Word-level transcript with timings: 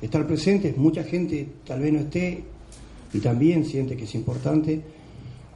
estar 0.00 0.26
presentes. 0.26 0.76
Mucha 0.76 1.02
gente 1.04 1.48
tal 1.66 1.80
vez 1.80 1.92
no 1.92 2.00
esté 2.00 2.44
y 3.12 3.18
también 3.20 3.64
siente 3.64 3.96
que 3.96 4.04
es 4.04 4.14
importante, 4.14 4.80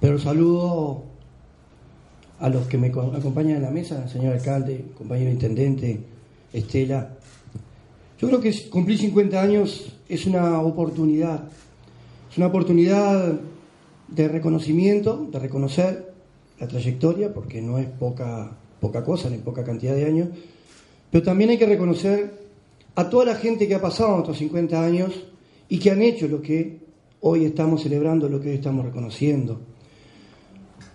pero 0.00 0.18
saludo 0.18 1.04
a 2.38 2.48
los 2.48 2.66
que 2.66 2.78
me 2.78 2.88
acompañan 2.88 3.56
en 3.56 3.62
la 3.62 3.70
mesa, 3.70 4.08
señor 4.08 4.34
alcalde, 4.34 4.86
compañero 4.96 5.30
intendente, 5.30 6.00
Estela. 6.52 7.16
Yo 8.18 8.28
creo 8.28 8.40
que 8.40 8.68
cumplir 8.70 8.98
50 8.98 9.40
años 9.40 9.92
es 10.08 10.26
una 10.26 10.60
oportunidad, 10.60 11.44
es 12.30 12.38
una 12.38 12.46
oportunidad 12.46 13.40
de 14.08 14.28
reconocimiento, 14.28 15.28
de 15.30 15.38
reconocer 15.38 16.12
la 16.58 16.66
trayectoria, 16.66 17.32
porque 17.32 17.62
no 17.62 17.78
es 17.78 17.86
poca, 17.86 18.56
poca 18.80 19.04
cosa 19.04 19.30
ni 19.30 19.38
poca 19.38 19.64
cantidad 19.64 19.94
de 19.94 20.06
años, 20.06 20.28
pero 21.10 21.24
también 21.24 21.50
hay 21.50 21.58
que 21.58 21.66
reconocer 21.66 22.49
a 22.94 23.08
toda 23.08 23.24
la 23.26 23.34
gente 23.34 23.68
que 23.68 23.74
ha 23.74 23.80
pasado 23.80 24.12
nuestros 24.12 24.38
50 24.38 24.82
años 24.82 25.26
y 25.68 25.78
que 25.78 25.90
han 25.90 26.02
hecho 26.02 26.28
lo 26.28 26.42
que 26.42 26.80
hoy 27.20 27.44
estamos 27.44 27.82
celebrando, 27.82 28.28
lo 28.28 28.40
que 28.40 28.50
hoy 28.50 28.54
estamos 28.56 28.84
reconociendo. 28.84 29.60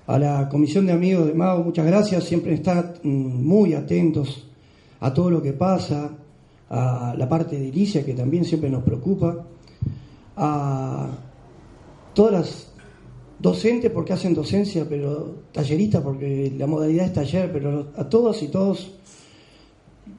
A 0.07 0.20
la 0.20 0.49
Comisión 0.49 0.85
de 0.85 0.91
Amigos 0.91 1.27
de 1.27 1.34
Mago, 1.34 1.63
muchas 1.63 1.85
gracias, 1.85 2.23
siempre 2.25 2.53
están 2.53 2.93
mm, 3.01 3.43
muy 3.43 3.73
atentos 3.73 4.47
a 4.99 5.13
todo 5.13 5.29
lo 5.29 5.41
que 5.41 5.53
pasa, 5.53 6.11
a 6.70 7.15
la 7.17 7.29
parte 7.29 7.57
de 7.57 7.67
Ilicia 7.67 8.05
que 8.05 8.13
también 8.13 8.45
siempre 8.45 8.70
nos 8.70 8.84
preocupa, 8.84 9.45
a 10.35 11.09
todas 12.13 12.31
las 12.31 12.71
docentes 13.39 13.91
porque 13.91 14.13
hacen 14.13 14.34
docencia, 14.34 14.85
pero 14.87 15.43
talleristas 15.51 16.01
porque 16.01 16.53
la 16.57 16.67
modalidad 16.67 17.07
es 17.07 17.13
taller, 17.13 17.51
pero 17.51 17.91
a 17.95 18.09
todos 18.09 18.41
y 18.43 18.48
todos 18.48 18.91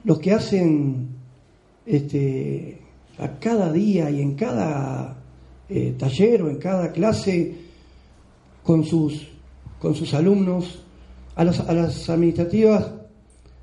los 0.05 0.19
que 0.19 0.33
hacen 0.33 1.16
este, 1.87 2.81
a 3.19 3.39
cada 3.39 3.73
día 3.73 4.11
y 4.11 4.21
en 4.21 4.35
cada 4.35 5.17
eh, 5.69 5.95
taller 5.99 6.43
o 6.43 6.51
en 6.51 6.59
cada 6.59 6.93
clase 6.93 7.55
con 8.63 8.85
sus, 8.85 9.29
con 9.81 9.95
sus 9.95 10.13
alumnos, 10.15 10.83
a, 11.37 11.43
a 11.43 11.45
las 11.75 12.11
administrativas 12.11 12.93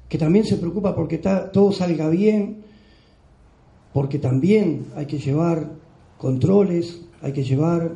que 0.07 0.17
también 0.17 0.45
se 0.45 0.57
preocupa 0.57 0.95
porque 0.95 1.17
todo 1.17 1.71
salga 1.71 2.07
bien, 2.09 2.63
porque 3.93 4.19
también 4.19 4.87
hay 4.95 5.05
que 5.05 5.17
llevar 5.17 5.71
controles, 6.17 7.01
hay 7.21 7.33
que 7.33 7.43
llevar 7.43 7.95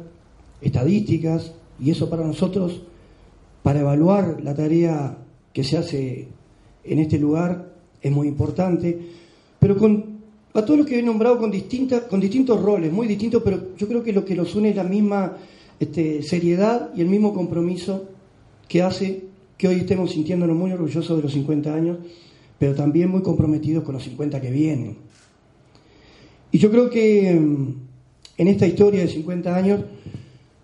estadísticas, 0.61 1.53
y 1.79 1.91
eso 1.91 2.09
para 2.09 2.25
nosotros, 2.25 2.81
para 3.61 3.81
evaluar 3.81 4.41
la 4.41 4.55
tarea 4.55 5.17
que 5.53 5.63
se 5.63 5.77
hace 5.77 6.27
en 6.83 6.99
este 6.99 7.19
lugar, 7.19 7.73
es 8.01 8.11
muy 8.11 8.27
importante, 8.27 8.99
pero 9.59 9.77
con 9.77 10.16
a 10.57 10.65
todos 10.65 10.79
los 10.79 10.87
que 10.87 10.97
he 10.97 11.03
nombrado 11.03 11.37
con, 11.37 11.51
distintas, 11.51 12.01
con 12.05 12.19
distintos 12.19 12.59
roles, 12.59 12.91
muy 12.91 13.05
distintos, 13.05 13.43
pero 13.43 13.75
yo 13.77 13.87
creo 13.87 14.03
que 14.03 14.11
lo 14.11 14.25
que 14.25 14.35
los 14.35 14.55
une 14.55 14.71
es 14.71 14.75
la 14.75 14.83
misma 14.83 15.37
este, 15.79 16.23
seriedad 16.23 16.89
y 16.95 17.01
el 17.01 17.07
mismo 17.07 17.31
compromiso 17.31 18.09
que 18.67 18.81
hace 18.81 19.21
que 19.55 19.67
hoy 19.67 19.75
estemos 19.75 20.09
sintiéndonos 20.11 20.57
muy 20.57 20.71
orgullosos 20.71 21.15
de 21.15 21.21
los 21.21 21.31
50 21.33 21.71
años, 21.71 21.99
pero 22.57 22.73
también 22.73 23.11
muy 23.11 23.21
comprometidos 23.21 23.83
con 23.83 23.93
los 23.93 24.03
50 24.03 24.41
que 24.41 24.49
vienen. 24.49 24.97
Y 26.51 26.57
yo 26.57 26.71
creo 26.71 26.89
que 26.89 27.39
mm, 27.39 27.73
en 28.39 28.47
esta 28.47 28.65
historia 28.65 29.01
de 29.01 29.09
50 29.09 29.55
años 29.55 29.81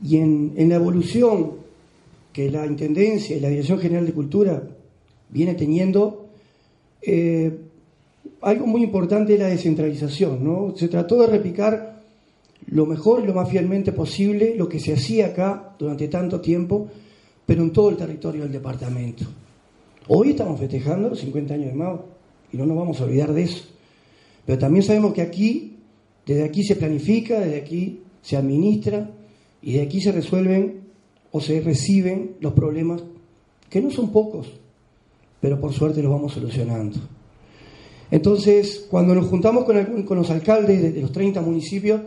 y 0.03 0.17
en, 0.17 0.69
la 0.69 0.75
evolución 0.75 1.52
que 2.33 2.49
la 2.49 2.66
Intendencia 2.66 3.38
y 3.38 3.39
la 3.39 3.49
Dirección 3.49 3.77
General 3.77 4.08
de 4.08 4.14
Cultura 4.14 4.64
viene 5.30 5.53
teniendo, 5.53 6.30
eh, 7.03 7.59
algo 8.44 8.67
muy 8.67 8.83
importante 8.83 9.33
es 9.33 9.39
la 9.39 9.47
descentralización, 9.47 10.44
¿no? 10.44 10.73
Se 10.75 10.89
trató 10.89 11.22
de 11.22 11.27
replicar 11.27 12.02
lo 12.67 12.86
mejor 12.86 13.23
y 13.23 13.27
lo 13.27 13.33
más 13.33 13.49
fielmente 13.49 13.91
posible 13.91 14.55
lo 14.55 14.67
que 14.67 14.80
se 14.80 14.94
hacía 14.94 15.27
acá 15.27 15.75
durante 15.80 16.08
tanto 16.08 16.41
tiempo, 16.41 16.88
pero 17.45 17.64
en 17.64 17.71
todo 17.71 17.89
el 17.89 17.97
territorio 17.97 18.44
del 18.44 18.52
departamento. 18.52 19.26
Hoy 20.08 20.32
estamos 20.32 20.59
festejando 20.59 21.09
los 21.09 21.20
50 21.20 21.53
años 21.53 21.67
de 21.67 21.73
Mao 21.73 22.05
y 22.52 22.58
no 22.58 22.65
nos 22.65 22.77
vamos 22.77 22.99
a 22.99 23.05
olvidar 23.05 23.33
de 23.33 23.43
eso. 23.43 23.64
Pero 24.45 24.59
también 24.59 24.83
sabemos 24.83 25.14
que 25.14 25.21
aquí, 25.21 25.77
desde 26.26 26.43
aquí 26.43 26.64
se 26.64 26.76
planifica, 26.76 27.39
desde 27.39 27.58
aquí 27.58 28.02
se 28.21 28.36
administra 28.36 29.09
y 29.61 29.73
de 29.73 29.82
aquí 29.82 30.02
se 30.02 30.11
resuelven 30.11 30.82
o 31.32 31.39
se 31.39 31.61
reciben 31.61 32.36
los 32.42 32.53
problemas, 32.53 33.02
que 33.70 33.82
no 33.82 33.89
son 33.89 34.11
pocos, 34.11 34.52
pero 35.39 35.59
por 35.59 35.73
suerte 35.73 36.03
los 36.03 36.11
vamos 36.11 36.33
solucionando. 36.33 36.99
Entonces, 38.14 38.86
cuando 38.92 39.16
nos 39.16 39.26
juntamos 39.26 39.66
con, 39.66 40.06
los 40.16 40.30
alcaldes 40.30 40.94
de, 40.94 41.02
los 41.02 41.12
30 41.12 41.42
municipios 41.42 42.00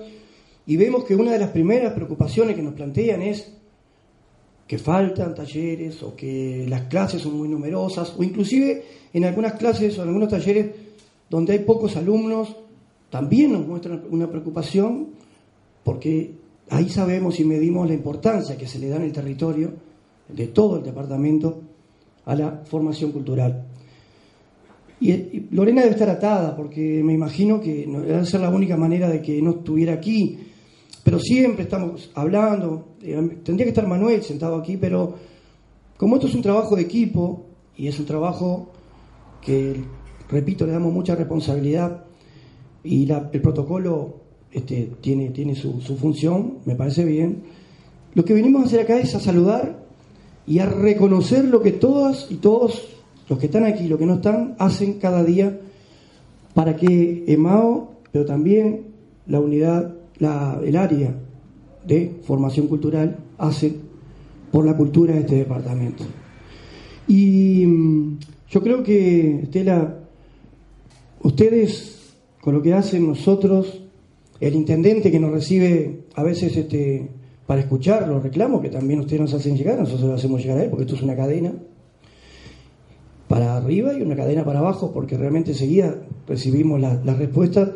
y 0.64 0.76
vemos 0.76 1.02
que 1.02 1.16
una 1.16 1.32
de 1.32 1.40
las 1.40 1.50
primeras 1.50 1.94
preocupaciones 1.94 2.54
que 2.54 2.62
nos 2.62 2.74
plantean 2.74 3.22
es 3.22 3.52
que 4.68 4.78
faltan 4.78 5.34
talleres 5.34 6.04
o 6.04 6.14
que 6.14 6.64
las 6.68 6.82
clases 6.82 7.22
son 7.22 7.36
muy 7.36 7.48
numerosas 7.48 8.14
o 8.16 8.22
inclusive 8.22 8.84
en 9.12 9.24
algunas 9.24 9.54
clases 9.54 9.98
o 9.98 10.02
en 10.02 10.06
algunos 10.10 10.28
talleres 10.28 10.76
donde 11.28 11.54
hay 11.54 11.58
pocos 11.64 11.96
alumnos, 11.96 12.54
también 13.10 13.52
nos 13.52 13.66
muestran 13.66 14.04
una 14.08 14.30
preocupación 14.30 15.08
porque 15.82 16.36
ahí 16.70 16.88
sabemos 16.88 17.40
y 17.40 17.44
medimos 17.44 17.88
la 17.88 17.94
importancia 17.94 18.56
que 18.56 18.68
se 18.68 18.78
le 18.78 18.90
da 18.90 18.94
en 18.98 19.02
el 19.02 19.12
territorio 19.12 19.72
de 20.28 20.46
todo 20.46 20.76
el 20.76 20.84
departamento 20.84 21.62
a 22.26 22.36
la 22.36 22.62
formación 22.64 23.10
cultural. 23.10 23.66
Y, 25.00 25.48
Lorena 25.50 25.82
debe 25.82 25.92
estar 25.92 26.08
atada, 26.08 26.56
porque 26.56 27.02
me 27.04 27.12
imagino 27.12 27.60
que 27.60 27.86
no, 27.86 28.00
debe 28.00 28.24
ser 28.24 28.40
la 28.40 28.50
única 28.50 28.76
manera 28.76 29.08
de 29.08 29.20
que 29.20 29.42
no 29.42 29.50
estuviera 29.50 29.94
aquí. 29.94 30.38
Pero 31.02 31.18
siempre 31.18 31.64
estamos 31.64 32.10
hablando, 32.14 32.96
eh, 33.02 33.38
tendría 33.44 33.64
que 33.64 33.70
estar 33.70 33.86
Manuel 33.86 34.22
sentado 34.22 34.56
aquí, 34.56 34.76
pero 34.76 35.14
como 35.96 36.16
esto 36.16 36.26
es 36.26 36.34
un 36.34 36.42
trabajo 36.42 36.74
de 36.76 36.82
equipo 36.82 37.46
y 37.76 37.86
es 37.86 37.98
un 37.98 38.06
trabajo 38.06 38.70
que, 39.40 39.84
repito, 40.28 40.66
le 40.66 40.72
damos 40.72 40.92
mucha 40.92 41.14
responsabilidad 41.14 42.04
y 42.82 43.10
el 43.10 43.40
protocolo 43.40 44.16
este, 44.50 44.90
tiene, 45.00 45.30
tiene 45.30 45.54
su, 45.54 45.80
su 45.80 45.96
función, 45.96 46.58
me 46.64 46.74
parece 46.74 47.04
bien. 47.04 47.42
Lo 48.14 48.24
que 48.24 48.34
venimos 48.34 48.62
a 48.62 48.66
hacer 48.66 48.80
acá 48.80 48.98
es 48.98 49.14
a 49.14 49.20
saludar 49.20 49.84
y 50.46 50.58
a 50.58 50.66
reconocer 50.66 51.44
lo 51.44 51.60
que 51.60 51.72
todas 51.72 52.26
y 52.30 52.36
todos 52.36 52.96
los 53.28 53.38
que 53.38 53.46
están 53.46 53.64
aquí, 53.64 53.88
los 53.88 53.98
que 53.98 54.06
no 54.06 54.14
están, 54.14 54.54
hacen 54.58 54.94
cada 54.94 55.24
día 55.24 55.58
para 56.54 56.76
que 56.76 57.24
EMAO, 57.26 57.92
pero 58.12 58.24
también 58.24 58.86
la 59.26 59.40
unidad, 59.40 59.94
la, 60.18 60.60
el 60.64 60.76
área 60.76 61.14
de 61.86 62.20
formación 62.22 62.66
cultural, 62.66 63.18
hace 63.38 63.74
por 64.50 64.64
la 64.64 64.76
cultura 64.76 65.14
de 65.14 65.20
este 65.20 65.36
departamento. 65.36 66.04
Y 67.08 67.66
mm, 67.66 68.18
yo 68.50 68.62
creo 68.62 68.82
que, 68.82 69.40
Estela, 69.42 69.98
ustedes, 71.22 72.14
con 72.40 72.54
lo 72.54 72.62
que 72.62 72.72
hacen 72.72 73.06
nosotros, 73.06 73.82
el 74.40 74.54
intendente 74.54 75.10
que 75.10 75.20
nos 75.20 75.32
recibe 75.32 76.04
a 76.14 76.22
veces 76.22 76.56
este, 76.56 77.08
para 77.46 77.60
escuchar 77.60 78.08
los 78.08 78.22
reclamos 78.22 78.60
que 78.60 78.68
también 78.68 79.00
ustedes 79.00 79.20
nos 79.20 79.34
hacen 79.34 79.56
llegar, 79.56 79.78
nosotros 79.78 80.08
los 80.08 80.18
hacemos 80.18 80.42
llegar 80.42 80.58
a 80.58 80.64
él, 80.64 80.70
porque 80.70 80.84
esto 80.84 80.94
es 80.96 81.02
una 81.02 81.16
cadena, 81.16 81.52
para 83.36 83.54
arriba 83.54 83.92
y 83.92 84.00
una 84.00 84.16
cadena 84.16 84.46
para 84.46 84.60
abajo, 84.60 84.92
porque 84.94 85.18
realmente 85.18 85.52
seguía 85.52 85.94
recibimos 86.26 86.80
la, 86.80 86.96
respuesta, 87.12 87.70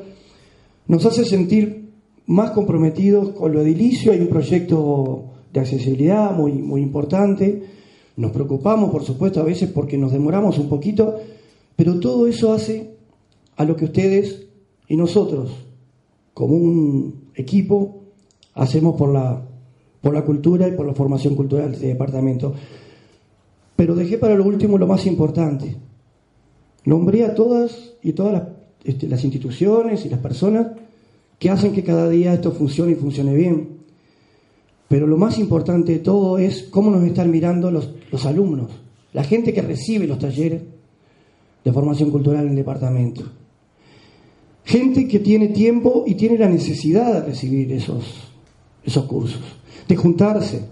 nos 0.87 1.05
hace 1.05 1.27
sentir 1.27 1.91
más 2.27 2.53
comprometidos 2.53 3.33
con 3.33 3.53
lo 3.53 3.61
edilicio. 3.61 4.13
Hay 4.13 4.21
un 4.21 4.29
proyecto 4.29 5.25
de 5.53 5.61
accesibilidad 5.61 6.35
muy, 6.35 6.53
muy 6.53 6.81
importante. 6.81 7.63
Nos 8.17 8.31
preocupamos, 8.31 8.91
por 8.91 9.05
supuesto, 9.05 9.39
a 9.39 9.45
veces 9.45 9.69
porque 9.71 9.99
nos 9.99 10.13
demoramos 10.13 10.57
un 10.57 10.71
poquito, 10.71 11.17
pero 11.77 12.01
todo 12.01 12.27
eso 12.27 12.55
hace 12.55 12.95
a 13.59 13.67
lo 13.67 13.77
que 13.77 13.85
ustedes 13.85 14.47
y 14.89 14.97
nosotros, 14.97 15.51
como 16.33 16.55
un 16.55 17.33
equipo, 17.35 17.97
hacemos 18.55 18.97
por 18.97 19.13
la, 19.13 19.47
por 20.01 20.15
la 20.15 20.25
cultura 20.25 20.67
y 20.69 20.73
por 20.73 20.87
la 20.87 20.95
formación 20.95 21.35
cultural 21.37 21.69
de 21.69 21.75
este 21.75 21.87
departamento. 21.89 22.55
Pero 23.81 23.95
dejé 23.95 24.19
para 24.19 24.35
lo 24.35 24.45
último 24.45 24.77
lo 24.77 24.87
más 24.87 25.07
importante. 25.07 25.75
Nombré 26.85 27.25
a 27.25 27.35
todas 27.35 27.95
y 28.03 28.13
todas 28.13 28.35
las, 28.35 28.43
este, 28.85 29.09
las 29.09 29.25
instituciones 29.25 30.05
y 30.05 30.11
las 30.11 30.21
personas 30.21 30.67
que 31.39 31.49
hacen 31.49 31.73
que 31.73 31.83
cada 31.83 32.07
día 32.11 32.35
esto 32.35 32.53
funcione 32.53 32.93
y 32.93 32.97
funcione 32.97 33.35
bien. 33.35 33.79
Pero 34.87 35.07
lo 35.07 35.17
más 35.17 35.39
importante 35.39 35.93
de 35.93 35.99
todo 36.01 36.37
es 36.37 36.65
cómo 36.65 36.91
nos 36.91 37.05
están 37.05 37.31
mirando 37.31 37.71
los, 37.71 37.89
los 38.13 38.27
alumnos, 38.27 38.71
la 39.15 39.25
gente 39.25 39.55
que 39.55 39.63
recibe 39.63 40.07
los 40.07 40.19
talleres 40.19 40.61
de 41.65 41.73
formación 41.73 42.11
cultural 42.11 42.45
en 42.45 42.51
el 42.51 42.57
departamento. 42.57 43.23
Gente 44.63 45.09
que 45.09 45.21
tiene 45.21 45.49
tiempo 45.49 46.05
y 46.07 46.17
tiene 46.17 46.37
la 46.37 46.51
necesidad 46.51 47.15
de 47.15 47.23
recibir 47.23 47.73
esos, 47.73 48.05
esos 48.85 49.07
cursos, 49.07 49.41
de 49.89 49.97
juntarse, 49.97 50.67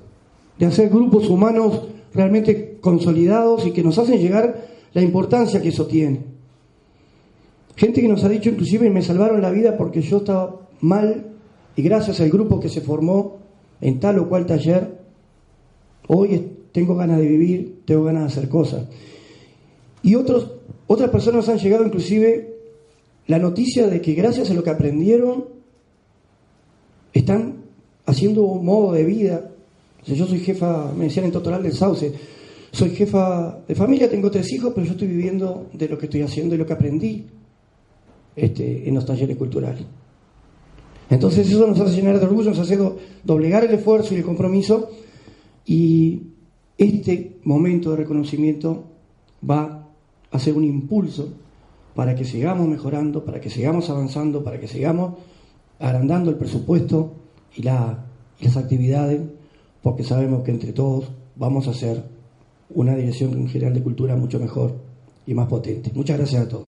de 0.58 0.66
hacer 0.66 0.90
grupos 0.90 1.30
humanos 1.30 1.84
realmente 2.14 2.78
consolidados 2.80 3.66
y 3.66 3.72
que 3.72 3.82
nos 3.82 3.98
hacen 3.98 4.20
llegar 4.20 4.68
la 4.94 5.02
importancia 5.02 5.60
que 5.60 5.68
eso 5.68 5.86
tiene. 5.86 6.20
Gente 7.76 8.00
que 8.00 8.08
nos 8.08 8.24
ha 8.24 8.28
dicho, 8.28 8.50
inclusive 8.50 8.90
me 8.90 9.02
salvaron 9.02 9.40
la 9.40 9.50
vida 9.50 9.76
porque 9.76 10.00
yo 10.02 10.18
estaba 10.18 10.68
mal 10.80 11.26
y 11.76 11.82
gracias 11.82 12.20
al 12.20 12.30
grupo 12.30 12.58
que 12.58 12.68
se 12.68 12.80
formó 12.80 13.38
en 13.80 14.00
tal 14.00 14.18
o 14.18 14.28
cual 14.28 14.46
taller, 14.46 14.98
hoy 16.08 16.50
tengo 16.72 16.96
ganas 16.96 17.18
de 17.18 17.26
vivir, 17.26 17.82
tengo 17.84 18.04
ganas 18.04 18.22
de 18.22 18.26
hacer 18.28 18.48
cosas. 18.48 18.86
Y 20.02 20.16
otros, 20.16 20.52
otras 20.86 21.10
personas 21.10 21.48
han 21.48 21.58
llegado 21.58 21.84
inclusive 21.84 22.56
la 23.28 23.38
noticia 23.38 23.86
de 23.86 24.00
que 24.00 24.14
gracias 24.14 24.50
a 24.50 24.54
lo 24.54 24.64
que 24.64 24.70
aprendieron, 24.70 25.44
están 27.12 27.64
haciendo 28.06 28.42
un 28.42 28.64
modo 28.64 28.92
de 28.92 29.04
vida. 29.04 29.50
Yo 30.06 30.26
soy 30.26 30.40
jefa, 30.40 30.92
me 30.96 31.04
decían 31.04 31.26
en 31.26 31.32
Totoral 31.32 31.62
del 31.62 31.72
Sauce, 31.72 32.12
soy 32.70 32.90
jefa 32.90 33.58
de 33.66 33.74
familia, 33.74 34.10
tengo 34.10 34.30
tres 34.30 34.52
hijos, 34.52 34.72
pero 34.74 34.86
yo 34.86 34.92
estoy 34.92 35.08
viviendo 35.08 35.68
de 35.72 35.88
lo 35.88 35.98
que 35.98 36.06
estoy 36.06 36.22
haciendo 36.22 36.54
y 36.54 36.58
lo 36.58 36.66
que 36.66 36.72
aprendí 36.72 37.26
este, 38.36 38.88
en 38.88 38.94
los 38.94 39.04
talleres 39.04 39.36
culturales. 39.36 39.84
Entonces 41.10 41.48
eso 41.48 41.66
nos 41.66 41.80
hace 41.80 41.96
llenar 41.96 42.18
de 42.18 42.26
orgullo, 42.26 42.50
nos 42.50 42.58
hace 42.58 42.78
doblegar 43.24 43.64
el 43.64 43.72
esfuerzo 43.72 44.14
y 44.14 44.18
el 44.18 44.24
compromiso 44.24 44.90
y 45.64 46.22
este 46.76 47.38
momento 47.44 47.90
de 47.90 47.96
reconocimiento 47.96 48.84
va 49.48 49.88
a 50.30 50.38
ser 50.38 50.54
un 50.54 50.64
impulso 50.64 51.30
para 51.94 52.14
que 52.14 52.24
sigamos 52.24 52.68
mejorando, 52.68 53.24
para 53.24 53.40
que 53.40 53.50
sigamos 53.50 53.90
avanzando, 53.90 54.44
para 54.44 54.60
que 54.60 54.68
sigamos 54.68 55.14
agrandando 55.78 56.30
el 56.30 56.36
presupuesto 56.36 57.14
y, 57.56 57.62
la, 57.62 58.06
y 58.38 58.44
las 58.44 58.56
actividades, 58.56 59.20
porque 59.82 60.04
sabemos 60.04 60.42
que 60.42 60.50
entre 60.50 60.72
todos 60.72 61.10
vamos 61.36 61.68
a 61.68 61.70
hacer 61.70 62.02
una 62.70 62.94
dirección 62.94 63.48
general 63.48 63.74
de 63.74 63.82
cultura 63.82 64.16
mucho 64.16 64.38
mejor 64.38 64.74
y 65.26 65.34
más 65.34 65.46
potente. 65.46 65.90
Muchas 65.94 66.18
gracias 66.18 66.42
a 66.42 66.48
todos. 66.48 66.64